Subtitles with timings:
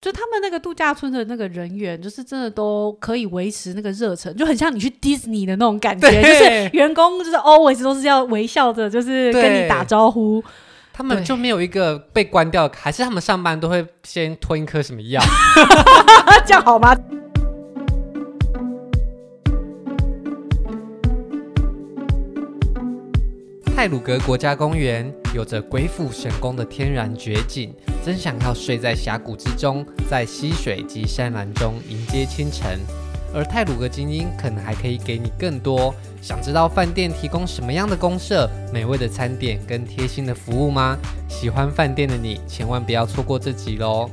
[0.00, 10.42] 就他们那个度假村的那个人员，就是真的都可以维持那个热忱，就很像你去迪士尼的那种感觉，就是员工就是 always 都是要微笑着，就是跟你打招呼。
[10.92, 15.22] 他们就没有一个被关掉，还是他们上班都会先吞一颗什么药？
[16.46, 16.96] 这样好吗？
[23.80, 27.72] 太鲁阁国家公园有着鬼斧神工的天然绝景，
[28.04, 32.78] 真想要睡在峡谷之中，在溪水及山峦中迎接清晨。
[33.32, 35.94] 而太鲁阁精英可能还可以给你更多。
[36.20, 40.98] 想知道饭店提供什么样的公社、美味的餐点跟贴心的服务吗？
[41.26, 44.10] 喜欢饭店的你，千万不要错过这集喽！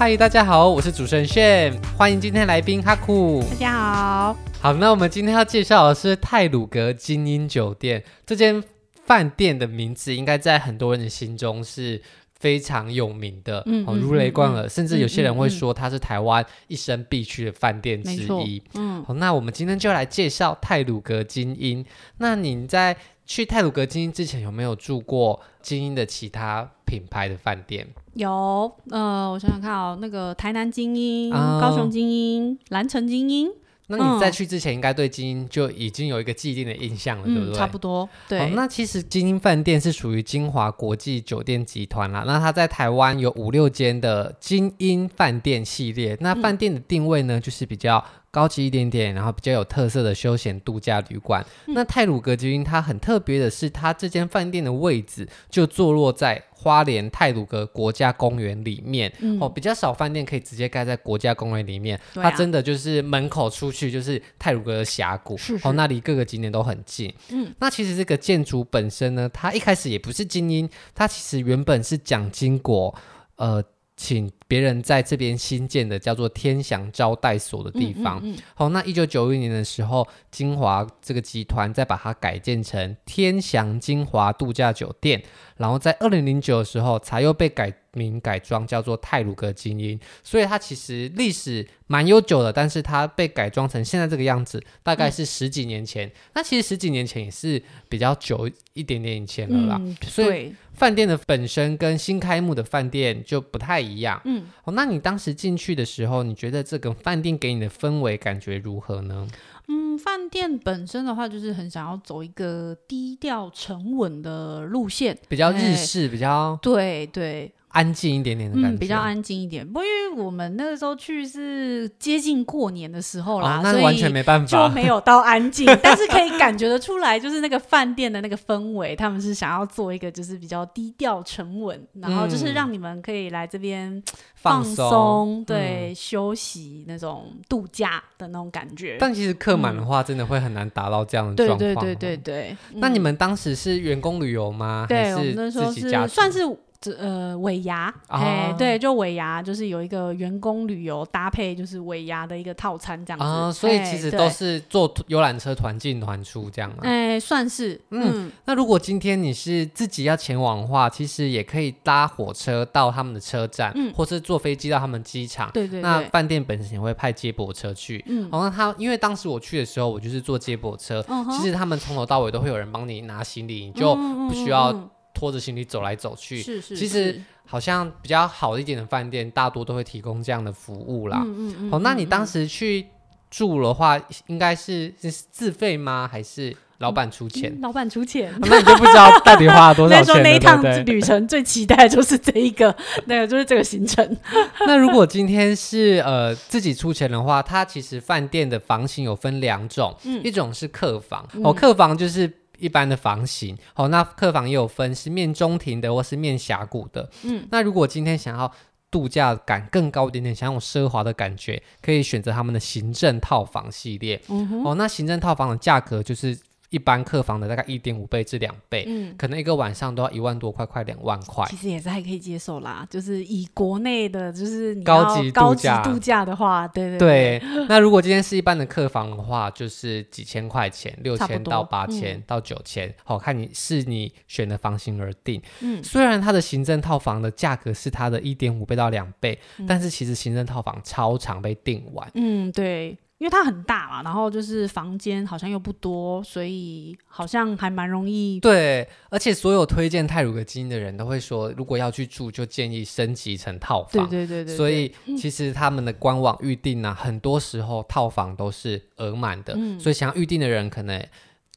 [0.00, 3.42] 嗨，大家好，我是主持人炫，欢迎今天来宾哈库。
[3.50, 4.36] 大家好。
[4.60, 8.04] 好，那我们今天要介绍的是泰鲁格精英酒店。
[8.24, 8.62] 这间
[9.04, 12.00] 饭店的名字应该在很多人的心中是
[12.38, 18.62] 非常有名的，嗯，嗯，如雷贯耳，嗯，甚至有些人会说它是台湾一生必去的饭店之一。
[18.74, 21.84] 嗯，好，那我们今天就来介绍泰鲁阁精英。
[22.18, 27.86] 那你在去泰鲁阁精英之前，有没有住过精英的其他品牌的饭店？
[28.14, 33.50] 有，呃，我想想看哦，那个台南精英、哦、高雄精英、蓝城精英。
[33.90, 37.58] 那你在去之前，应该对精英就已经有一个既定的印象了，嗯、对不对？
[37.58, 38.08] 差不多。
[38.28, 38.38] 对。
[38.38, 42.22] 哦、那其实精英饭店是属于金华国际酒店集团啦。
[42.26, 46.16] 那它在台湾有五六间的精英饭店系列。
[46.20, 51.42] 那饭店的定位呢，就是比较高级一点点，然后比较有特色的休闲度假旅馆。
[51.66, 59.12] 嗯、那泰鲁格精英它很特别的是，它这间饭店的位置就坐落在花莲太鲁阁国家公园里面。
[59.20, 61.96] 嗯、哦，比较少饭店可以直接盖在国家公园里面。
[62.14, 67.14] 啊、它真的就是门口出去就是太鲁阁的峡谷，是是哦，那离各个景点都很近。
[67.30, 72.92] 嗯，那其实这个建筑本身呢，它一开始也不是精英，它其实原本是蒋经国，
[73.36, 73.62] 呃。
[74.00, 78.14] 请别人在这边新建的叫做天祥招待所的地方。
[78.14, 85.22] 好、嗯嗯嗯哦，那一九九一年的时候，金华这个集团再把它改建成天祥金华度假酒店，
[85.58, 90.00] 然后在二零零九的时候才又被改名改装叫做泰鲁阁精英。
[90.24, 96.08] 所以它其实历史蛮悠久的，但是它被改装成现在这个样子，大概是十几年前。
[96.08, 99.78] 嗯、那其实十几年前也是比较久一点点以前了啦。
[99.78, 100.54] 嗯、所以。
[100.78, 104.22] 饭店的本身跟新开幕的饭店就不太一样。
[104.24, 109.26] 嗯，哦，那你当时进去的时候，你觉得这个饭店给你的氛围感觉如何呢？
[109.68, 117.52] 嗯，饭店本身的话，就是很想要走一个低调沉稳的路线，比较日式，欸、比较对对。
[117.68, 119.66] 安静一点点的感觉，嗯，比较安静一点。
[119.66, 125.66] 不，因为我们那个时候去是接近过年的时候啦，哦，那完全没办法，就没有到安静。
[125.82, 134.02] 但是可以感觉得出来，就是那个饭店的那个氛围，他们是想要做一个就是比较低调沉稳，然后就是让你们可以来这边
[134.34, 138.96] 放松，对，嗯，休息那种度假的那种感觉。
[138.98, 141.58] 但其实客满的话，真的会很难达到这样的状况。
[141.58, 142.56] 对对对对对。
[142.76, 144.86] 那你们当时是员工旅游吗？
[144.88, 146.40] 对，还是自己家算是。
[146.80, 153.24] 这呃尾牙，哎、哦、对，就尾牙就是有一个员工旅游搭配，就是尾牙的一个套餐这样子。
[153.24, 156.76] 啊、哦，所以其实都是坐游览车团进团出这样吗？
[156.82, 157.74] 哎，算是。
[157.90, 165.50] 嗯，嗯那如果今天你是自己要前往的话，其实也可以搭火车到他们的车站，嗯，或是坐飞机到他们机场。
[165.52, 165.82] 对，对对。
[165.82, 168.04] 那饭店本身也会派接驳车去。
[168.06, 168.30] 嗯。
[168.30, 174.88] 好，那他因为当时我去的时候，我就是坐接驳车，其实他们从头到尾都会有人帮你拿行李，你就不需要、嗯。
[175.18, 181.20] 拖着行李走来走去，是是是，其实好像比较好一点的饭店，大多都会提供这样的服务啦。
[181.24, 181.70] 嗯嗯嗯。
[181.72, 182.86] 哦，那你当时去
[183.28, 186.08] 住的话，应该是是自费吗？
[186.10, 187.52] 还是老板出钱？
[187.52, 188.32] 嗯、老板出钱。
[188.42, 190.04] 那你就不知道到底花了多少 钱？
[190.04, 192.72] 说那一趟旅程最期待就是这一个，
[193.06, 194.16] 那个就是这个行程。
[194.68, 202.32] 那如果今天是呃自己出钱的话，它其实饭店的房型有分两种，嗯、一种是客房，哦，客房就是。
[202.58, 207.08] 一般的房型，好、哦，那客房也有分是面中庭的或是面峡谷的。
[207.24, 208.50] 嗯，那如果今天想要
[208.90, 214.20] 度假感更高一点点，想要奢华的感觉，可以选择他们的行政套房系列。
[214.64, 216.38] 哦，那行政套房的价格就是。
[216.70, 221.46] 一般客房的大概一点五倍至两倍，嗯，可能一个晚上都要一万多块，快两万块。
[221.48, 227.66] 其实也是还可以接受啦，就是以国内的，就是高级度假度假的话，对对对，对。
[227.68, 235.40] 那如果今天是一般的客房的话，就是几千块钱，六千到八千到九千，好看你是你选的房型而定。
[235.60, 242.10] 嗯，虽然它的行政套房的价格是它的一点五倍到两倍，嗯，但是其实行政套房超常被订完。
[242.14, 242.98] 嗯，对。
[243.18, 248.38] 因为它很大嘛，然后就是房间好像又不多，所以好像还蛮容易。
[248.40, 254.08] 对，而且所有推荐泰鲁格基因的人都会说，如果要去住，就建议升级成套房。
[254.08, 254.56] 对对对对。
[254.56, 261.04] 所以其实他们的官网预订呢、啊，很多时候套房都是额满的，嗯、所以想要预定的人可能。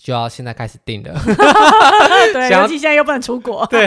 [0.04, 1.14] 就要现在开始订了，
[2.34, 3.64] 对，尤其现在又不能出国。
[3.68, 3.86] 对，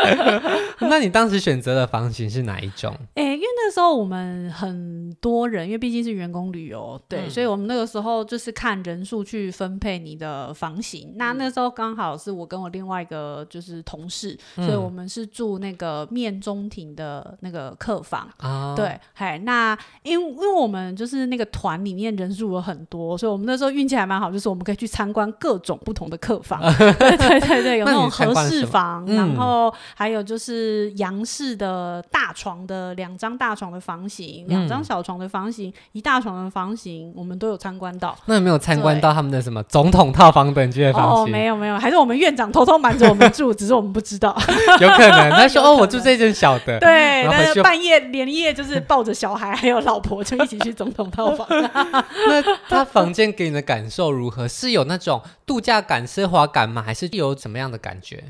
[0.80, 2.96] 那你当时选择的房型是哪一种？
[3.14, 11.10] 哎、欸，因为那时候我们很多人，因为毕竟是员工旅游，对，嗯、所以我们那个时候就是看人数去分配你的房型。
[11.10, 18.26] 嗯、那那时候刚好是我跟我另外一个就是同事，嗯、所以我们是住那个面中庭的那个客房。
[18.38, 25.30] 啊、对，嗨，那因为因为我们就是那个团里面人数有很多，所以我们那时候运气还蛮好，就是我们可以去参观。
[25.38, 38.16] 各种不同的客房， 对对对对，有那种和式房，然后还有就是洋式的大床的两张大床的房型，两张小床的房型，一大床的房型，我们都有参观到。
[38.26, 41.24] 那有没有参观到他们的什么总统套房等级的房型？
[41.24, 44.36] 哦，没有没有，还是我们院长偷偷瞒着我们住，只是我们不知道。
[44.80, 51.46] 有可能 他说哦，我住这间小的，对，但是半夜连夜就是抱着小孩还有老婆就一起去总统套房。
[51.50, 54.48] 那他房间给你的感受如何？
[54.48, 55.20] 是有那种。
[55.46, 56.82] 度假感、奢华感吗？
[56.82, 58.24] 还是有怎么样的感觉？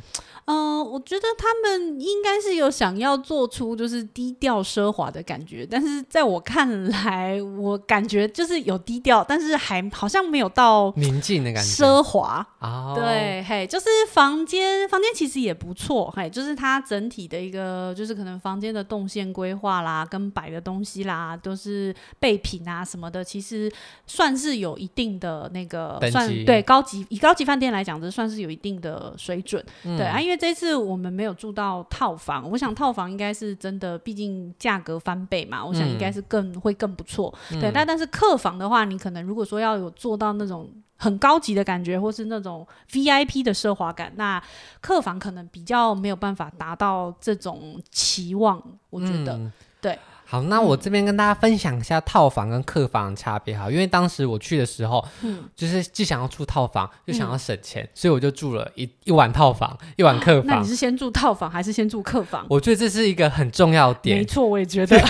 [0.46, 12.94] 嗯、呃，我觉得他们应该是有想要做出就是低调奢华的感觉，但是在我看来，我感觉就是有低调，但是还好像没有到宁静的感觉，奢华啊。
[12.94, 23.72] 对，嘿，就是房间，房间其实也不错，嘿，就是它整体的一个，就是可能房间的动线规划啦，跟摆的东西啦，都是备品啊什么的，其实
[24.06, 30.33] 算是有一定的那个算对高级，以高级饭店来讲，这算是有一定的水准，嗯、对啊，因为。
[30.36, 37.32] 这次我们没有住到套房，我想套房应该是真的，毕竟价格翻倍嘛，我想应该是更、嗯、会更不错。
[37.50, 44.42] 对，但但是客房的话，你可能如果说要有做到那种很高级的感觉，或是那种 VIP 的奢华感，那
[44.80, 49.98] 客房可能比较没有办法达到这种期望，我觉得、嗯、对。
[50.34, 60.50] 好，那我这边跟大家分享一下套房跟客房的差别哈，因为当时我去的时候，嗯，就是既想要住套房，又想要省钱，嗯、所以我就住了一一晚套房，一晚客房。
[60.50, 62.44] 啊、那你是先住套房还是先住客房？
[62.50, 64.18] 我觉得这是一个很重要的点。
[64.18, 65.00] 没错，我也觉得。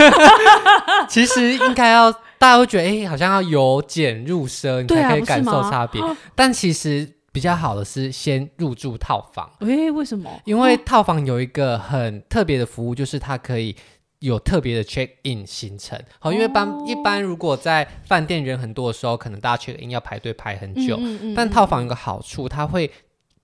[1.08, 6.02] 其实应该要大家会觉得，哎、欸，好像要由俭入奢，你才可以感受差别。
[6.02, 9.50] 啊、但其实比较好的是先入住套房。
[9.60, 10.30] 哎、欸，为什么？
[10.44, 13.74] 因为套房有一个很特别的服务，就是它可以。
[14.20, 20.96] 有特别的 check in 行程，好，因为一般、哦、一般如果在饭店人很多的时候，可能大家 check in 要排队排很久。
[20.96, 22.90] 嗯嗯嗯、但套房有个好处，它会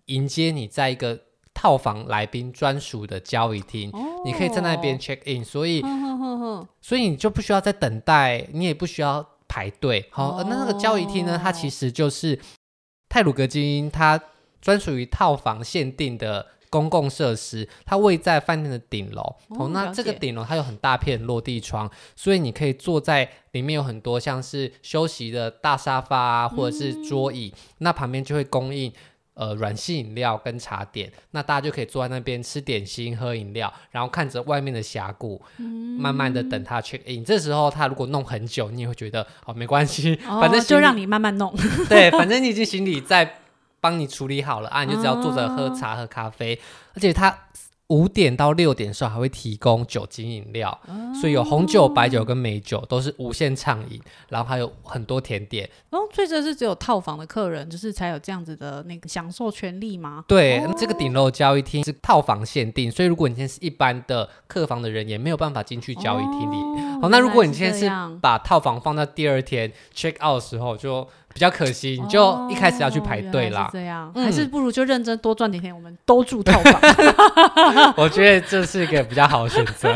[0.06, 1.20] 迎接你在一个
[1.52, 10.06] 套房来宾专属的交易厅，哦、你可以在那边 check in，所以、哦、所以你就不需要再等待，你也不需要排队。
[10.11, 12.38] 好，而那个交易厅呢，它其实就是
[13.08, 14.19] 泰鲁阁晶英它
[14.62, 16.46] 专属于套房限定的。
[16.70, 19.22] 公共设施，它位在饭店的顶楼。
[19.49, 27.52] 哦，哦，那这个顶楼它有很大片落地窗，所以你可以坐在里面，有很多像是休息的大沙发啊，或者是桌椅。
[27.55, 28.93] 嗯、那旁边就会供应
[29.34, 35.66] 呃软性饮料跟茶点，那大家就可以坐在那边吃点心、喝饮料，然后看着外面的峡谷，嗯、
[36.00, 37.25] 慢慢的等他 check in。
[37.25, 41.52] 这时候他如果弄很久，你也会觉得哦没关系，哦、反正就让你慢慢弄。
[41.88, 43.39] 对，反正你已经行李在。
[43.81, 46.59] 帮你处理好了啊，你就只要坐着喝茶喝咖啡，
[46.94, 47.37] 而且它
[47.88, 50.81] 五点到六点的时候还会提供酒精饮料，
[51.21, 55.69] 所以有红酒、白酒跟美酒都是无限畅饮，然后还有很多甜点。
[55.90, 60.25] 哦，所以这是只有套房的客人就是才有这样子的那个享受权利吗？
[60.28, 67.00] 对，这个顶楼交易厅是套房限定，所以如果你今天是一般的客房的人，也没有办法进去交易厅里。
[67.02, 67.90] 好，那如果你今天是
[68.21, 71.09] 把套房放到第二天 check out 的时候就。
[71.32, 73.68] 比较可惜，你就一开始要去排队啦。
[73.72, 76.80] 这样，还是不如就认真多赚点钱，我们都住套房。
[77.96, 79.94] 我觉得这是一个比较好的选择。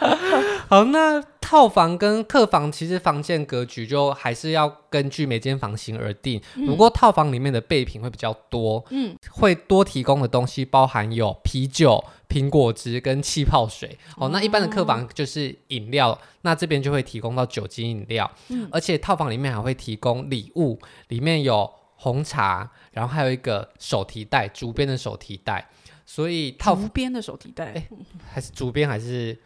[0.68, 6.40] 好，那套房跟客房其实房间格局就还是要根据每间房型而定。
[6.64, 12.04] 不过套房里面的备品会比较多，嗯，会多提供的东西包含有啤酒。
[12.28, 13.98] 苹果汁跟气泡水。
[14.16, 20.78] 哦，那一般的客房就是饮料，那这边就会提供到酒精饮料，嗯，而且套房里面还会提供礼物，
[21.08, 25.68] 里面有红茶，然后还有一个手提袋，竹编的手提袋，
[26.06, 27.88] 所以套竹编的手提袋，哎，
[28.32, 29.36] 还是竹编还是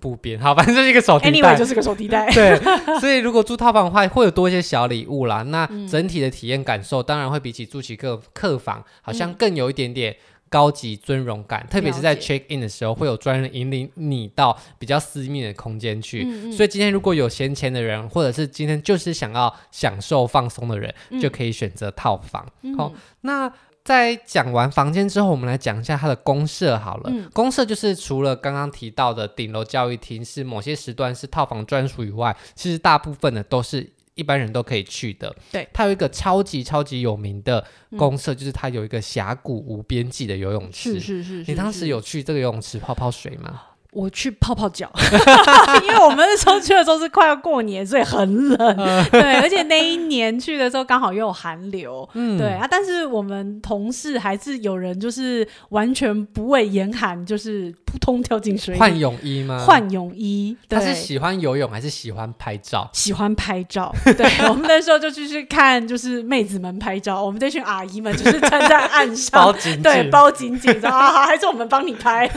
[0.00, 0.40] 布编？
[0.40, 2.58] 好，反正就是一个手提袋，就是个手提袋， 对，
[2.98, 10.16] 所以如果住套房的话，会有多一些小礼物啦，那整体的体验感受当然会比起住起客客房好像更有一点点。
[10.52, 16.24] 高级尊荣感，特别是在 check in 的时候，会有专人引领你到比较私密的空间去。
[16.24, 22.44] 嗯嗯，所以今天如果有闲钱的人，或者是今天就是想要享受放松的人，嗯、就可以选择套房。
[22.62, 23.48] 嗯、好，那
[23.84, 27.10] 在讲完房间之后，我们来讲一下它的公社好了。
[27.12, 33.92] 嗯、公社就是除了刚刚提到的顶楼教育厅是某些时段是套房专属以外，其实大部分的都是。
[34.16, 37.64] 一般人都可以去的，对，它有一个超级超级有名的
[37.96, 40.94] 公社，嗯、就是它有一个峡谷无边际的游泳池。
[40.94, 43.62] 是是是，是，你当时有去这个游泳池泡泡水吗？
[43.92, 44.90] 我去泡泡脚，
[45.82, 48.76] 因为我们那时候去的时候是快要过年，所以很冷。
[49.10, 52.08] 对，而且那一年去的时候刚好又有寒流。
[52.14, 52.66] 嗯，对啊。
[52.70, 58.80] 但是我们同事还是有人就是完全不畏严寒，就是扑通跳进水里。
[58.80, 59.64] 换泳衣吗？
[59.66, 60.56] 换泳衣。
[60.68, 62.88] 他是喜欢游泳还是喜欢拍照？
[62.92, 63.92] 喜欢拍照。
[64.16, 67.20] 对，我们那时候就去去看，就是妹子们拍照。
[67.20, 72.28] 我们这群阿姨们就是站在岸上，包紧紧，对，包紧紧的啊，还是我们帮你拍。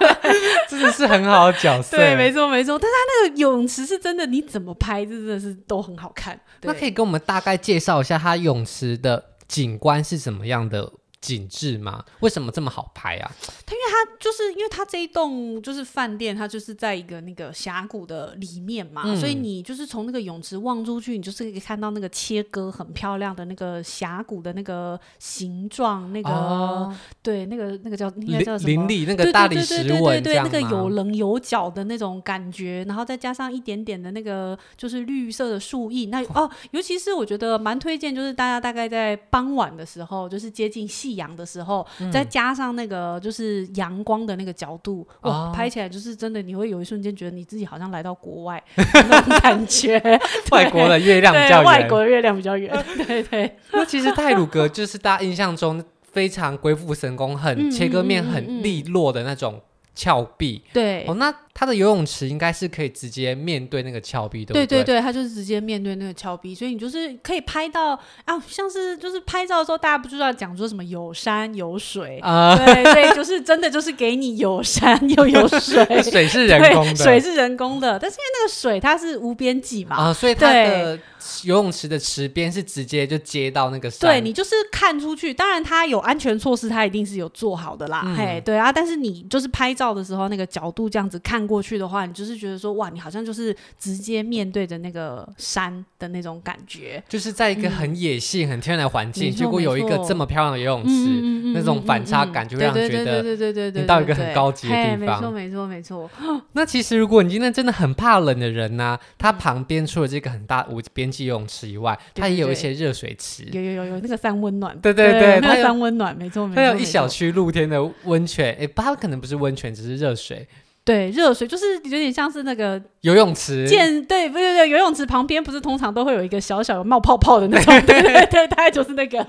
[0.00, 0.23] 对。
[0.68, 2.78] 真的是很好的角色，对，没错没错。
[2.78, 6.38] 但是他那个泳池是真的，你怎么拍，这真的是都很好看。
[6.62, 10.92] 那可以跟我们大概介绍一下他泳池的景观是什么样的？
[11.24, 12.04] 景致吗？
[12.20, 13.32] 为什么这么好拍啊？
[13.64, 28.68] 它因为它就是因为它这一栋就是饭店，它就是在一个那个峡谷的里面嘛，嗯、所以你就是从那个泳池望出去，你就是可以看到那个切割很漂亮的那个峡谷的那个形状，那个、哦、对那个那个叫应该叫什么？
[28.68, 50.00] 林立那个大理石纹，对对对对对，那个有棱有角的那种感觉，然后再加上一点点的那个就是绿色的树荫，那哦，尤其是我觉得蛮推荐，就是大家大概在傍晚的时候，就是接近夕阳的时候，嗯、再加上那个就是阳光的那个角度，哇，哦、拍起来就是真的，你会有一瞬间觉得你自己好像来到国外 那种感觉。
[50.52, 52.72] 外国的月亮比较圆，外国的月亮比较圆。
[53.06, 53.56] 对对。
[53.72, 59.60] 那其实泰鲁格 就是大家印象中非常鬼斧神工、很切割面很利落的那种。
[59.96, 64.66] 峭壁，对哦，那它的游泳池应该是可以直接面对那个峭壁，对不对？
[64.66, 67.92] 对对对，它就是直接面对那个峭壁，所以你就是可以拍到
[68.24, 80.98] 啊，像是就是拍照的时候，大家不知道讲说什么有山有水啊，对对，就是真的就是给你有山又有水， 水是人工的，水是人工的，但是因为那个水它是无边际嘛，啊，所以它的
[81.44, 89.74] 游泳池的池边是直接就接到那个山，对，你就是看出去，当然它有安全措施，它一定是有做好的啦，嗯、嘿，对啊，但是你就是拍。
[89.74, 100.90] 照的时候，那个角度这样子看过去的话，你就是觉得说，哇，你好像就是直接面对着那个山的那种感觉，就是在一个很野性、嗯、很天然的环境，结果有一个这么漂亮的游泳池，
[101.22, 105.20] 嗯、那种反差感就会让人觉得你到一个很高级的地方。
[105.20, 106.10] 没错，没错，没错。
[106.52, 119.74] 那其实如果你今天真的很怕冷的人呢、啊，它旁边除了这个很大无边际游泳池以外，它也有一些热水池，有有有有那个三温暖，对对对，那个三温暖，没错没错，它有一小区露天的温泉，哎，它可能不是温泉。
[119.74, 120.46] 只是热水，
[120.84, 129.24] 对，热水就是有点像是那个游泳池，建对，不对对，游泳池旁边不是通常都会有一个小小的冒泡泡的那种， 对对对，大概就是那个。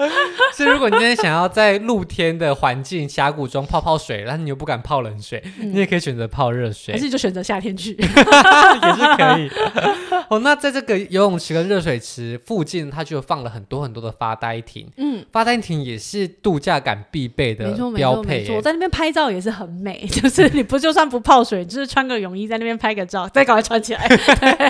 [0.53, 9.49] 所以如果你今天想要在露天的环境峡谷中泡泡水，但是你又不敢泡冷水，嗯、你也可以选择泡热水，还是就选择夏天去， 也是可以。
[10.29, 14.87] 哦，那在这个游泳池跟热水池附近，它就放了很多很多的发呆亭。
[14.97, 18.39] 嗯，发呆亭也是度假感必备的标配。
[18.39, 24.07] 没错，在那边拍照也是很美， 就是你不就算不泡水，就是穿个泳衣在那边拍个照，再赶快穿起来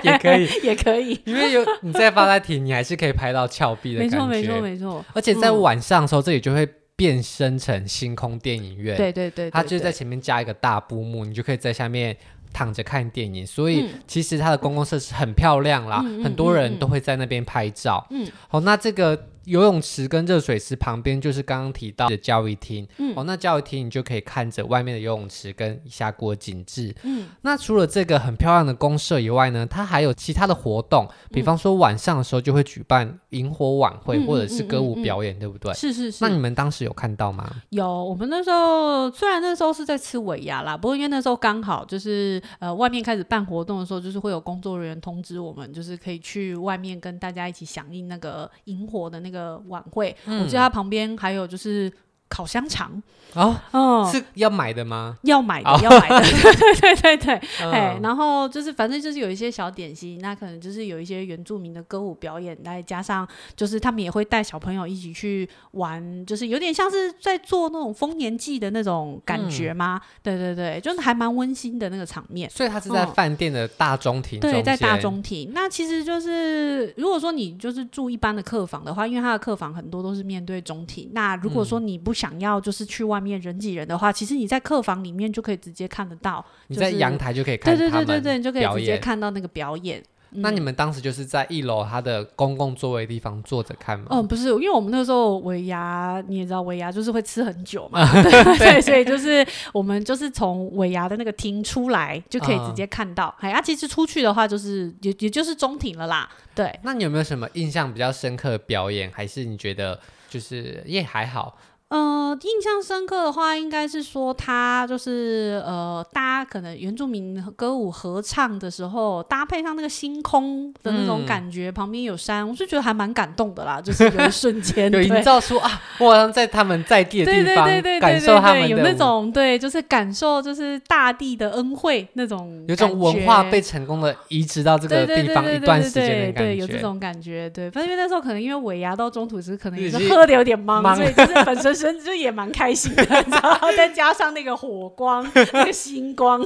[0.03, 1.19] 也可以，也可以。
[1.25, 4.25] 因为有你在发呆亭，你还是可以拍到峭壁的感觉。
[4.27, 5.05] 没错，没错，没错。
[5.13, 8.95] 而且在晚上的时候，这里就会变身成星空电影院。
[8.95, 12.15] 对对对，它就在前面加一个大布幕，你就可以在下面。
[12.55, 18.07] 躺着看电影，所以其实它的公共设施很漂亮啦，嗯、很多人都会在那边拍照。
[18.09, 19.27] 嗯，好，那这个。
[19.45, 35.73] 游泳池跟热水池旁边就是刚刚提到的教育厅，嗯，哦，那教育厅你就可以看着外面的游泳池跟峡谷的景致，嗯，那除了这个很漂亮的公社以外呢，它还有其他的活动，比方说晚上的时候就会举办萤火晚会或者是歌舞表演，对不对？
[35.73, 36.23] 是是是。
[36.23, 37.47] 那你们当时有看到吗？
[37.69, 49.34] 有，我们那时候虽然那时候是在吃尾牙啦，不过因为那时候刚好就是呃外面开始办活动的时候，就是会有工作人员通知我们，就是可以去外面跟大家一起响应那个萤火的那个。
[49.35, 51.91] 个晚会，嗯、我记得他旁边还有就是。
[52.29, 53.01] 烤香肠。
[53.33, 55.17] 哦，嗯，是要买的吗？
[55.23, 57.33] 要买的，要买的， 对对对对，
[57.69, 69.99] 哎，然后就是反正就是有一些小点心，那可能就是有一些原住民的歌舞表演，再加上就是他们也会带小朋友一起去玩，就是有点像是在做那种丰年祭的那种感觉吗？
[70.23, 72.49] 对对对，就是还蛮温馨的那个场面。
[72.49, 75.51] 所以它是在饭店的大中庭，对，在大中庭。
[75.53, 90.01] 那其实就是如果说你就是住一般的客房的话，因为它的客房很多都是面对中庭，那如果说你不想要就是去外面人挤人的话，其实你在客房里面就可以直接看得到，你在阳台就可以看，对对对对对，你就可以直接看到那个表演。
[90.37, 94.07] 那你们当时就是在一楼它的公共座位地方坐着看吗？
[94.09, 103.33] 嗯，不是，因为我们那时候尾牙，你也知道尾牙就是会吃很久嘛， 对，对，所以就是我们就是从尾牙的那个厅出来就可以直接看到。
[103.39, 106.29] 哎、嗯，啊，其实出去的话就是也也就是中庭了啦。
[106.53, 109.09] 对，那你有没有什么印象比较深刻的表演？
[109.13, 109.97] 还是你觉得
[110.29, 111.57] 就是也还好？
[111.95, 123.79] 呃，印象深刻的话，应该是说他就是呃，大家可能原住民歌舞合唱的时候，搭配上那个星空的那种感觉，嗯、旁边有山，我是觉得还蛮感动的啦。
[123.79, 127.65] 就是有一瞬间 有营造出啊，我好像在他们在地的地方，
[128.01, 137.49] 感受他们的有那种对，就是感受就是大地的恩惠那种，有种文化被成功的移植到这个地方一段时间的感觉，对，有这种感觉。
[137.51, 141.84] 对，反正因为那时候可能因为尾牙到中途是可能也是喝的有点懵，所以就是本身。
[141.85, 146.41] 真就也蛮开心的， 然后 再加上那个火光、那个星光，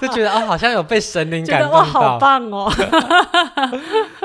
[0.00, 2.68] 就觉得哦，好像有被神灵 感动到，哇，好棒哦！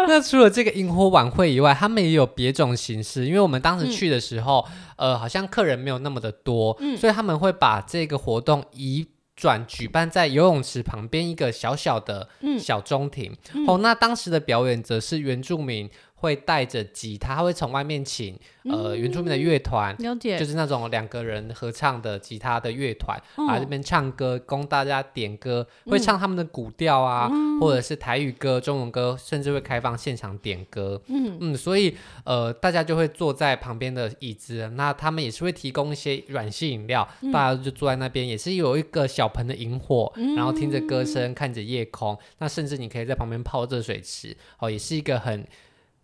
[0.08, 3.26] 那除了这个萤火晚会以外，他们也有别种形式。
[3.26, 12.28] 因为我们当时去的时候，嗯、呃，好像客人没有那么的多，嗯、所以他们会把这个活动移转举办在游泳池旁边一个小小的
[12.60, 13.32] 小中庭。
[13.54, 15.88] 嗯、哦，那当时的表演则是原住民。
[16.16, 27.30] 会带着吉他，他会从外面请呃原住民的乐团，了解，就是那种两个人合唱的吉他的乐团，来这边唱歌，供大家点歌，会唱他们的古调啊，
[27.60, 31.02] 或者是台语歌、中文歌，甚至会开放现场点歌。
[31.08, 31.38] 嗯。
[31.42, 45.46] 嗯，所以呃大家就会坐在旁边的椅子，那他们也是会提供一些软性饮料，大家就坐在那边，也是有一个小盆的萤火，然后听着歌声，看着夜空，那甚至你可以在旁边泡热水池，哦，也是一个很。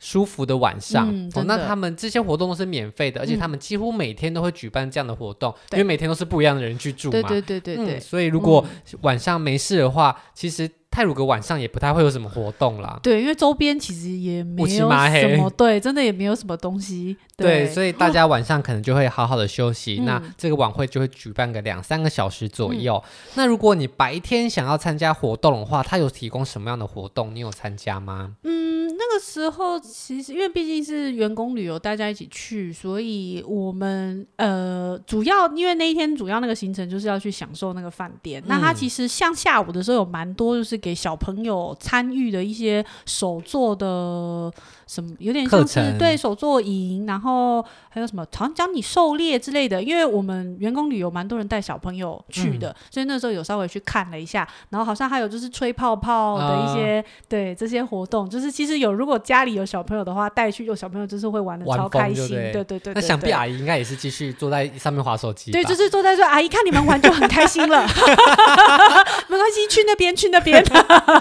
[0.02, 7.12] 舒服的晚上，嗯哦、那他们这些活动都是免费的，嗯、而且他们几乎每天都会举办这样的活动，对因为每天都是不一样的人去住嘛。
[7.12, 8.02] 对对对对对、嗯。
[8.02, 8.66] 所以如果
[9.02, 10.70] 晚上没事的话，嗯、其实。
[10.94, 23.02] 泰鲁阁晚上也不太会有什么活动啦，对，因为周边其实也没有什么，对，真的也没有什么东西，对，对，所以大家晚上可能就会好好的休息，哦、那这个晚会就会举办个两三个小时左右。
[23.06, 27.34] 嗯、那如果你白天想要参加活动的话，它有提供什么样的活动？
[27.34, 28.36] 你有参加吗？
[28.44, 28.71] 嗯，那
[29.14, 38.42] 个时候其实因为毕竟是员工旅游，大家一起去，所以我们呃主要因为那一天主要那个行程就是要去享受那个饭店。
[38.42, 40.82] 嗯、那它其实像下午的时候有蛮多就是。
[40.82, 44.52] 给小朋友参与的一些手作的
[44.88, 49.84] 什么，有点像是对手作营，然后还有什么，好像教你狩猎之类的。
[49.84, 54.48] 因为我们员工旅游蛮多人带小朋友去的，嗯、所以那时候有稍微去看了一下。
[54.70, 62.30] 然后好像还有就是吹泡泡的一些，哦、对这些活动，就是其实有如果家里有小朋友的话，带去有小朋友就是会玩的超开心。
[62.30, 62.94] 对，对对对。
[62.94, 65.52] 那想必阿姨应该也是继续坐在上面滑手机。
[65.52, 67.82] 对，就是坐在说阿姨看你们玩就很开心了，
[69.28, 70.64] 没关系，去那边去那边。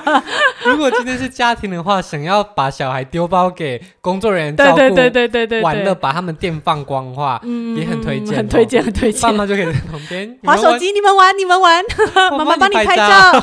[0.67, 9.23] 如果今天是家庭的话，想要把小孩丢包给工作人员照顾，对对对对对，玩乐把他们电放光的话，嗯，也很推荐，很推荐，很推荐。
[9.23, 11.83] 爸妈就可以在旁边滑手机，你们玩，你们玩，
[12.37, 13.43] 妈妈帮你拍照。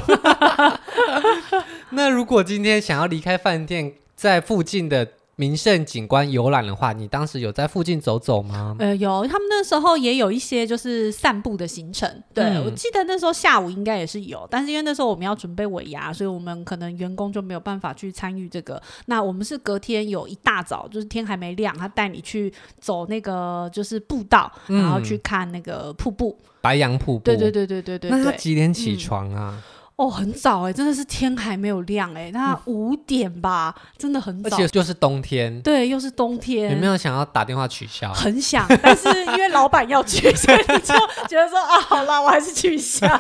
[1.90, 5.08] 那如果今天想要离开饭店，在附近的。
[5.40, 8.76] 名胜景观游览的话，你当时有在附近走走吗？
[8.80, 12.10] 呃，有，他们那时候也有一些就是散步的行程。
[12.34, 18.82] 对，嗯、我记得那时候下午应该也是有，但是因为那时候我们要准备尾牙，所以我们可能员工就没有办法去参与这个。
[19.06, 27.24] 那我们是隔天有一大早，就是天还没亮，他带你去走那个就是步道，嗯、然后去看那个瀑布，白杨瀑布。
[27.24, 28.10] 对对对对对对。
[28.10, 29.54] 那他几点起床啊？
[29.56, 34.56] 嗯哦，很早哎，真的是天还没有亮哎，那五点吧，嗯、真的很早。
[34.56, 36.72] 而且又是冬天，对，又是冬天。
[36.72, 38.14] 有没有想要打电话取消？
[38.14, 40.96] 很想，但是因为老板要去，所以就
[41.28, 43.18] 觉得说啊，好啦，我还是去一下。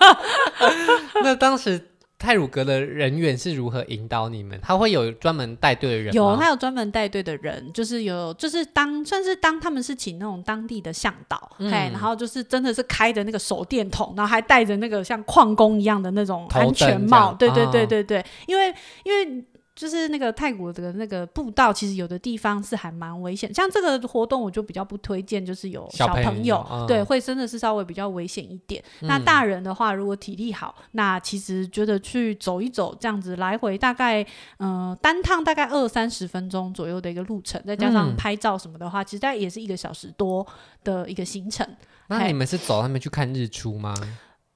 [1.22, 1.89] 那当时。
[2.20, 4.60] 太鲁格的人员是如何引导你们？
[4.62, 6.14] 他会有专门带队的人？
[6.14, 19.44] 有，他有专门带队的人，就是有，就是当算是当他们是请那种当地的向导，嗯、嘿，然后就是真的是开着那个手电筒，然后还戴着那个像矿工一样的那种安全帽，对对对对对，哦、因为因为。
[19.80, 23.52] 就是那个泰国的那个步道，其实有的地方是还蛮危险。
[23.54, 28.84] 像这个活动，我就比较不推荐，就是有小朋友，对，会真的是稍微比较危险一点。
[29.00, 34.22] 嗯、那大人的话，如果体力好，那其实觉得去走一走，这样子来回大概，
[34.58, 40.46] 嗯、呃，单趟大概二三十分钟左右的一个路程，再加上拍照什么的话，嗯、其实大概也是一个小时多
[40.84, 41.66] 的一个行程。
[42.08, 43.94] 那你们是走他们去看日出吗？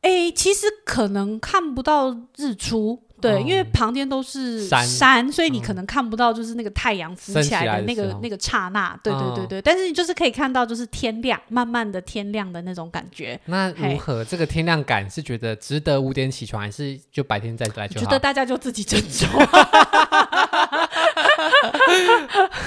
[0.03, 3.04] 哎、欸，其实可能看不到日出。
[3.21, 8.95] 对，因为旁边都是山，山，所以你可能看不到，就是那个太阳浮起来的那个那个刹那。
[9.03, 13.41] 对对对对，但是你就是可以看到，就是天亮，慢慢的天亮的那种感觉。
[13.47, 14.25] 那如何？
[14.25, 18.05] 这个天亮感是觉得值得五点起床，还是就白天再来就好？
[18.05, 19.27] 觉得大家就自己斟酌。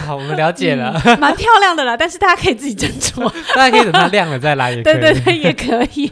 [0.05, 4.93] 好，我们了解了，蛮漂亮的啦，但是大家可以自己斟酌， 大家可以等它亮了再来也可以。
[4.99, 6.11] 对对对，也可以。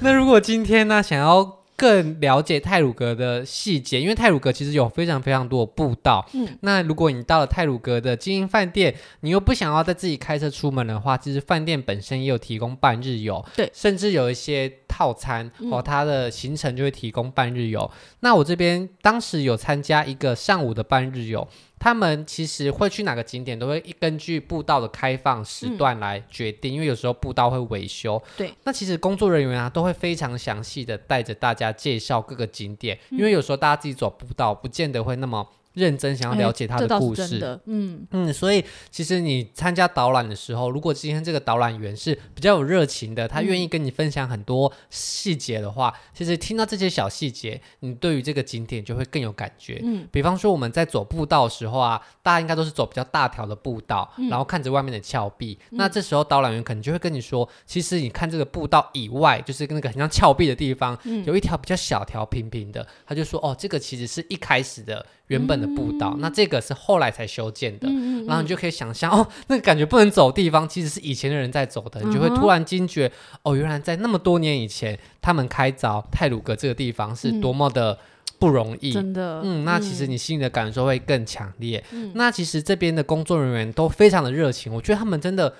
[0.00, 6.24] 那如果今天呢，想要更了解泰鲁格的细节，因为泰鲁格其实有非常非常多的步道。
[6.32, 13.44] 嗯，那如果你到了泰鲁格的晶英饭店，你又不想要再自己开车出门的话，其实饭店本身也有提供半日游。
[13.56, 17.80] 对，甚至有一些套餐哦，它的行程就会提供半日游。
[17.80, 21.46] 嗯、那我这边当时有参加一个上午的半日游。
[21.84, 28.20] 他们其实会去哪个景点，都会根据步道的开放时段来决定，嗯、因为有时候步道会维修。
[28.38, 35.46] 对，那其实工作人员啊都会非常详细的带着大家介绍各个景点，嗯、因为有时候大家自己走步道，不见得会那么。
[35.74, 38.06] 认真想要了解他的故事，欸、嗯。
[38.10, 49.80] 嗯，所以其实你参加导览的时候，如果今天这个导览员是比较有热情的，他愿意跟你分享很多细节的话，嗯、其实听到这些小细节，你对于这个景点就会更有感觉。
[49.84, 65.04] 嗯，比方说我们在走步道的时候啊，大家应该都是走比较大条的步道，嗯、然后看着外面的峭壁，嗯、那这时候导览员可能就会跟你说，其实你看这个步道以外，就是那个很像峭壁的地方，嗯、有一条比较小条平平的，他就说哦，这个其实是一开始的。
[65.28, 73.10] 原本的步道，嗯、那这个是后来才修建的，嗯嗯嗯，然后你就可以想象哦，那个感觉不能走的地方，其实是以前的人在走的，你就会突然惊觉
[73.42, 77.98] 哦，原来在那么多年以前，他们开凿泰鲁阁这个地方是多么的。
[78.44, 79.40] 不容易，真的。
[79.42, 81.82] 嗯，那其实你心里的感受会更强烈。
[81.92, 85.50] 嗯，那其实这边的工作人员都非常的热情，我觉得他们真的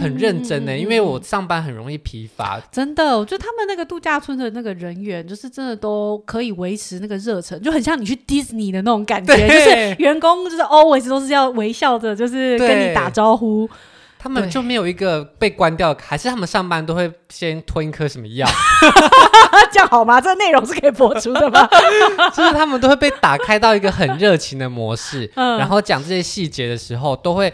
[0.00, 0.74] 很认真呢。
[0.74, 13.68] 因为我上班很容易疲乏，真的，我觉得他们那个度假村的那个人员，就是真的都可以维持那个热忱，就很像你去迪士尼的那种感觉，就是员工就是 always 都是要微笑着，就是跟你打招呼。
[14.22, 18.46] 他们就没有一个被关掉，还是他们上班都会先吞一颗什么药？
[19.72, 20.20] 这样好吗？
[20.20, 21.68] 这内容是可以播出的吗？
[22.34, 27.52] 就是他们都会被打开到一个很热情的模式，嗯、然后讲这些细节的时候都会。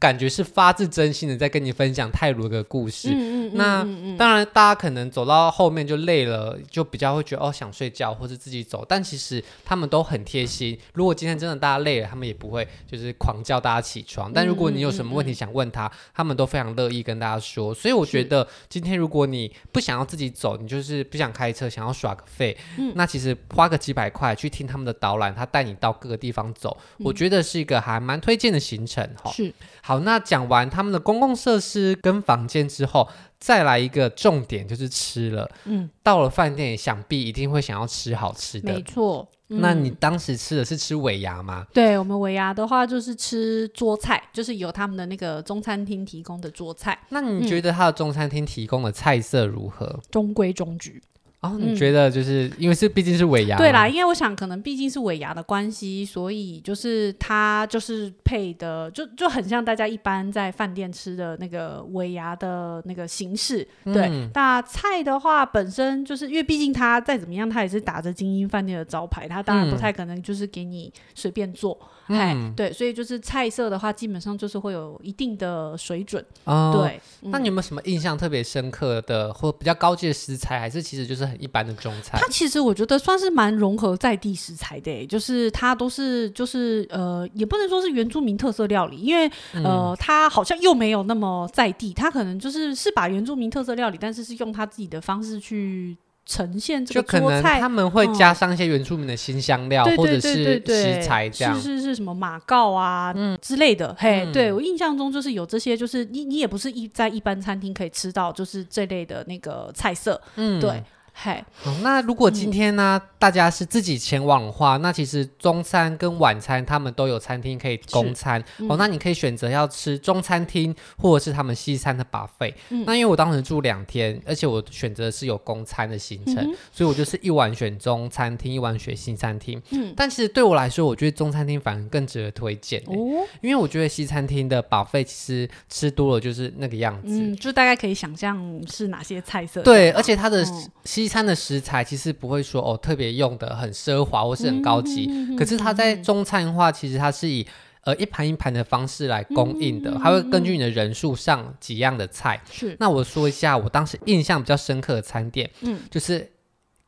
[0.00, 3.10] 感觉是发自真心的在跟你分享泰卢的故事。
[3.12, 8.82] 嗯嗯、那、当然，大家可能走到后面就累了，就比较会觉得哦想睡觉，或是自己走。
[8.88, 10.78] 但其实他们都很贴心。
[10.94, 14.32] 如果今天真的大家累了，他们也不会就是狂叫大家起床。
[14.32, 17.74] 但如果你有什么问题想问他，他们都非常乐意跟大家说。
[17.74, 29.06] 所以我觉得今天如果你不想要自己走，你就是不想开车，想要耍个废，嗯、那其实花个几百块去听他们的导览，他带你到各个地方走，嗯、我觉得是一个还蛮推荐的行程。
[29.34, 29.52] 是。
[29.90, 33.08] 好，那讲完他们的公共设施跟房间之后，
[33.40, 35.50] 再来一个重点就是吃了。
[35.64, 38.72] 嗯，到了饭店，想必一定会想要吃好吃的。
[38.72, 39.28] 没错。
[39.48, 41.66] 嗯、那你当时吃的是吃尾牙吗？
[41.74, 46.96] 对，我们尾牙的话就是吃桌菜，就是有他们的那个中餐厅提供的桌菜。
[47.08, 49.86] 那你觉得他的中餐厅提供的菜色如何？
[49.86, 51.02] 嗯、中规中矩。
[51.40, 63.66] 哦，你觉得就是、嗯、因为是毕竟是尾牙，对啦，因为我想可能毕竟是尾牙的关系，所以就是它就是配的就就很像大家一般在饭店吃的那个尾牙的那个形式。
[63.84, 71.78] 对，嗯、那菜的话本身就是因为毕竟它再怎么样，它也是打着精英饭店的招牌，它当然不太可能就是给你随便做。
[71.80, 76.24] 嗯哎，嗯、对，所以就是菜色的话，基本上就是会有一定的水准。
[76.44, 82.20] 哦、对，那你有没有什么印象特别深刻的，或比较高级的食材，还是其实就是很一般的中餐？
[82.20, 95.96] 它其实我觉得算是蛮融合在地食材的，就是它都是就是呃，也不能说是原住民特色料理，因为、嗯、呃，它好像又没有那么在地，它可能就是是把原住民特色料理，但是是用它自己的方式去。
[96.30, 103.92] 呈现这个桌菜，他们会加上一些原住民的新香料，嗯、或者是食材这样，是是是什么马告啊，嗯之类的。
[103.98, 110.20] 嘿，嗯、对我印象中就是有这些，就是你你也不是一在一般餐厅可以吃到，就是这类的那个菜色。
[110.36, 110.80] 嗯，对。
[111.22, 118.42] 嘿，好，那如果今天呢，嗯、大家是自己前往的话，那其实中餐跟晚餐他们都有餐厅可以供餐。
[118.56, 122.54] 嗯、哦，那你可以选择要吃中餐厅或者是他们西餐的 buffet。
[122.70, 129.60] 嗯、那因为我当时住两天，而且我选择是有供餐的行程，嗯、所以我就是一晚选中餐厅，一晚选西餐厅。
[129.72, 132.80] 嗯，但其实对我来说，我觉得中餐厅反而更值得推荐。
[132.86, 132.94] 哦，
[133.42, 139.60] 因为我觉得西餐厅的 buffet 其实吃多了就是那个样子，嗯，就大概可以想象是哪些菜色。
[139.60, 140.42] 对，而且它的
[140.86, 147.44] 西餐的食材其实不会说哦特别用的很奢华或是很高级，嗯、可是它在中餐的话，其实它是以
[147.82, 152.40] 呃一盘一盘的方式来供应的，它会根据你的人数上几样的菜。
[152.50, 156.30] 是，那我说一下我当时印象比较深刻的餐店，嗯，就是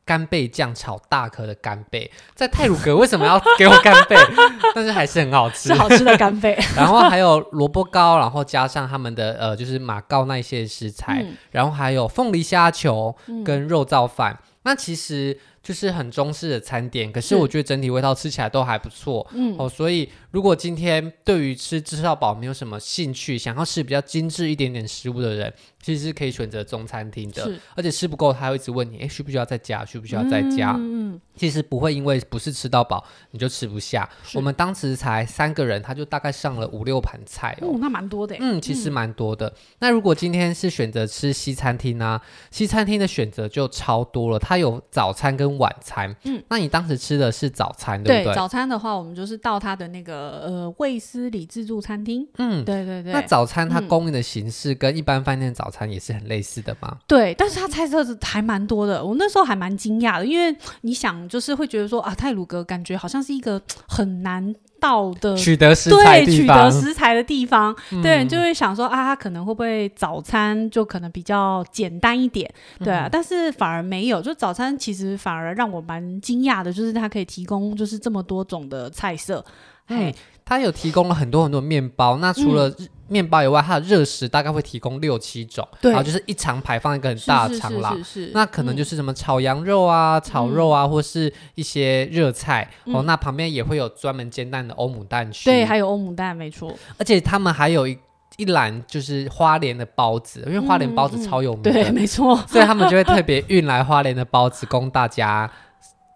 [0.05, 4.15] 干贝酱炒大颗的干贝，在泰鲁阁为什么要给我干贝？
[4.75, 6.57] 但是还是很好吃，是好吃的干贝。
[6.75, 14.33] 然后还有萝卜糕，然后加上他们的呃，就是马告那些食材，嗯、然后还有凤梨虾球跟肉燥饭。
[14.33, 15.39] 嗯、那其实。
[15.63, 29.83] 就是很中式的餐点，可是我觉得整体味道吃起来都还不错，嗯哦，所以如果今天对于吃吃到饱没有什么兴趣，想要吃比较精致一点点食物的人，其实是可以选择中餐厅的，而且吃不够他会一直问你，哎，需不需要再加？
[29.83, 30.73] 需不需要再加？
[30.79, 34.09] 嗯，其实不会因为不是吃到饱你就吃不下。
[34.33, 39.47] 我们当时才三个人，他就大概上了五六盘菜哦，哦那蛮多的，嗯，其实蛮多的。
[39.49, 42.21] 嗯、那如果今天是选择吃西餐厅呢、啊？
[42.49, 48.23] 西餐厅的选择就超多了，它有早餐跟晚餐，嗯，那你当时吃的是早餐，对不对？
[48.23, 53.11] 对，早餐的话，我们就是到他的那个呃卫斯理自助餐厅，嗯，对对对。
[53.11, 56.89] 那早餐它供应的形式跟一般饭店早餐也是很类似的吗？
[56.91, 72.47] 嗯、对，但是它菜色还蛮多的，我那时候还蛮惊讶的，因为你想就是会觉得说啊，泰鲁阁感觉好像是一个很难到的取得食材对，取得食材的地方，嗯、对，就会想说啊，他可能会不会早餐就可能比较简单一点，
[72.79, 79.43] 对啊，嗯、但是反而没有，就早餐其实反而让我蛮惊讶的，就是它可以提供就是这么多种的菜色，
[79.87, 80.13] 哎。
[80.45, 82.73] 它有提供了很多很多面包，那除了
[83.07, 87.97] 面包以外，它的热食大概会提供六七种，然后就是一长排放一个很大的长廊，
[88.33, 93.03] 那可能就是什么炒羊肉啊、嗯、炒肉啊，或是一些热菜、嗯、哦。
[93.03, 96.73] 那旁边也会有专门煎蛋的欧姆蛋区，对，还有欧姆蛋，没错。
[96.97, 97.97] 而且他们还有一
[98.37, 105.49] 一篮就是花莲的包子，因为花莲包子超有名的，嗯嗯、对，没错，所以他们就会特别运来花莲的包子供大家。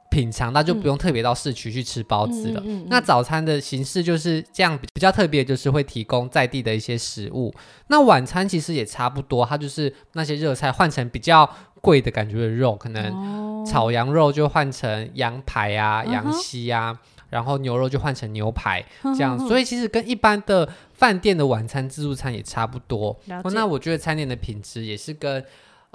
[0.10, 2.62] 品尝，那就不用特别到市区去吃包子了。
[2.62, 7.54] 嗯嗯嗯、那早餐的形式就是这样，比较特别，就是会提供在地的一些食物。
[7.88, 11.50] 那晚餐其实也差不多，它就是那些热菜换成比较
[11.82, 18.84] 贵的感觉的肉，可能炒羊肉就换成羊排啊、羊膝啊，嗯、然后牛肉就换成牛排
[19.15, 19.38] 这样。
[19.48, 23.20] 所以其实跟一般的饭店的晚餐自助餐也差不多。
[23.54, 25.43] 那我觉得餐点的品质也是跟。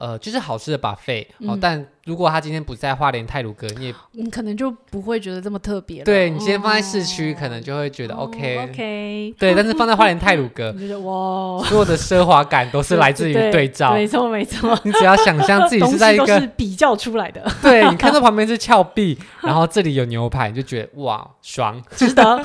[0.02, 6.02] 呃，就是好吃的 buffet、嗯、哦，但如果他今天不在花莲泰鲁阁，你也你可能就不会觉得这么特别。
[6.02, 9.34] 对，你今天放在市区，哦、可能就会觉得 OK、哦、OK。
[9.38, 13.92] 对，但是放在花莲泰鲁阁， 你觉得哇，所有的奢华感都是来自于 对照。
[13.92, 17.48] 没错没错，你只要想象自己是在一个 都是比较出来的。
[17.62, 22.42] 对，你看到旁边是峭壁，然后这里有牛排，你就觉得哇爽，值得。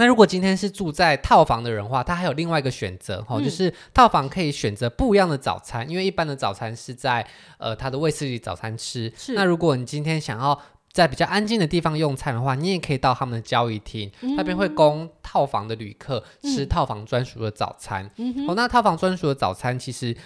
[0.00, 7.26] 那如果今天是住在套房的人的话，他还有另外一个选择哈，嗯、就是套房可以选择不一样的早餐，因为一般的早餐是在
[7.58, 9.12] 呃他的卫斯理早餐吃。
[9.14, 10.58] 是那如果你今天想要
[10.90, 18.10] 在比较安静的地方用餐的话，你也可以到他们的交易厅，嗯、那边会供套房的旅客吃套房专属的早餐。
[18.16, 20.16] 嗯、哦，那套房专属的早餐其实。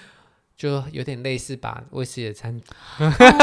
[0.57, 2.61] 就有点类似把威士忌的餐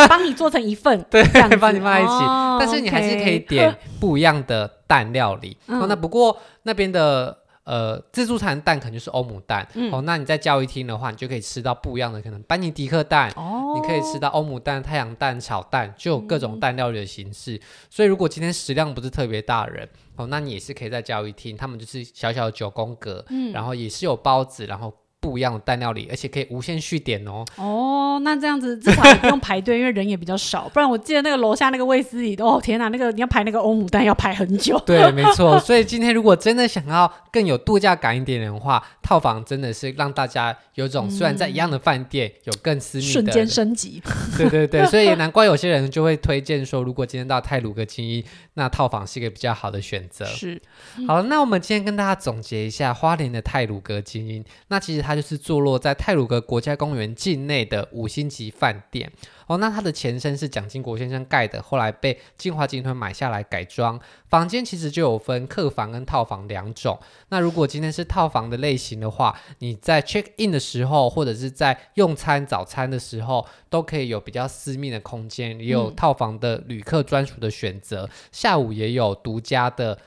[0.08, 1.22] 帮你做成一份， 对，
[1.60, 5.58] 帮你放在一起，哦、但是你还是可以点 不一样的蛋料理。
[5.68, 9.68] 嗯、哦，那不过那边的呃自助餐蛋可能就是欧姆蛋。
[9.74, 17.56] 嗯、哦，那你在教育厅的话，你就可以吃到不一样的，可能班尼迪克蛋，哦，你可以吃到欧姆蛋、太阳蛋、炒蛋，就有各种蛋料理的形式。
[17.56, 24.94] 嗯、所以如果今天食量不是特别大的人，哦，那你也是可以在教育厅，他们就是小小的九宫格，嗯，然后也是有包子，然后。
[25.22, 27.46] 不一样的蛋料理，而且可以无限续点哦。
[27.56, 30.68] 哦，那这样子至少也不用排队，因为人也比较少。
[30.70, 34.82] 不然我记得那个楼下那个卫斯理，哦天哪，那个你要排那个欧姆蛋要排很久。
[34.84, 35.60] 对，没错。
[35.60, 44.02] 所以今天如果真的想要更有度假感一点的话，套房真的是让大家有种虽然在一样的饭店，嗯、有更私密的瞬间升级。
[44.36, 48.24] 对对对，所以也难怪有些人就会推荐说，如果今天到泰鲁阁精英，
[48.56, 50.26] 那套房是一个比较好的选择。
[50.26, 50.60] 是。
[51.08, 59.12] 好，那我们今天跟大家总结一下花莲的泰鲁阁精英，那其实它就是坐落在泰鲁格国家公园境内的五星级饭店
[59.48, 64.00] 哦，那它的前身是蒋经国先生盖的，后来被金华集团买下来改装。
[64.30, 66.98] 房间其实就有分客房跟套房两种。
[67.30, 78.04] 那如果今天是套房的类型的话，你在 check in 的时候，或者是在用餐早餐的时候，都可以有比较私密的空间，也有套房的旅客专属的选择。
[78.04, 79.98] 嗯、下午也有独家的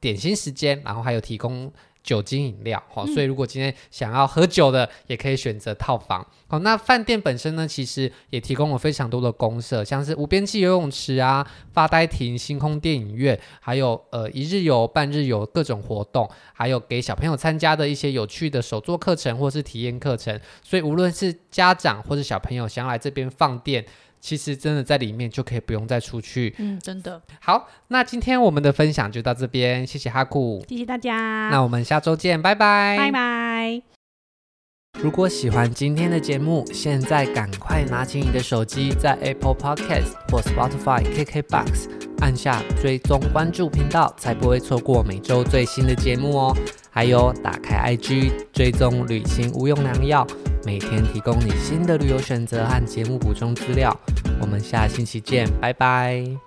[0.00, 1.72] 点心时间，然后还有提供。
[2.06, 6.24] 酒精饮料，好，所以如果今天想要喝酒的，也可以选择套房。
[6.46, 20.40] 好，那饭店本身呢，其实也提供了非常多的公设，像是无边际游泳池啊、发呆亭、星空电影院，还有呃一日游、半日游各种活动，还有给小朋友参加的一些有趣的手作课程或是体验课程。
[20.62, 23.84] 所以无论是家长或是小朋友想要来这边放电。
[24.26, 26.52] 其实真的在里面就可以不用再出去。
[26.58, 27.22] 嗯，真的。
[27.40, 31.48] 好，那今天我们的分享就到这边，谢谢哈库，谢谢大家。
[31.48, 33.82] 那我们下周见，拜拜，拜拜。
[34.98, 46.56] 如果喜欢今天的节目，现在赶快拿起你的手机，在 Apple Podcast 或 Spotify、KKBox 按下追踪关注频道，才不会错过每周最新的节目哦。
[46.90, 50.26] 还有，打开 IG 追踪旅行无用良药，
[50.66, 53.96] 每天提供你新的旅游选择和节目补充资料。
[54.40, 56.45] 我们下星期见，拜拜。